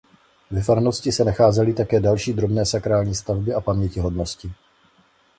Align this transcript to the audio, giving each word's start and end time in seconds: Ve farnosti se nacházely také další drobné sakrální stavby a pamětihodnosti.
Ve 0.51 0.61
farnosti 0.61 1.11
se 1.11 1.23
nacházely 1.23 1.73
také 1.73 1.99
další 1.99 2.33
drobné 2.33 2.65
sakrální 2.65 3.15
stavby 3.15 3.53
a 3.53 3.61
pamětihodnosti. 3.61 4.51